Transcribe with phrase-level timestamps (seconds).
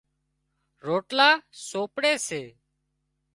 [0.85, 1.29] روٽلا
[1.67, 2.41] سوپڙي سي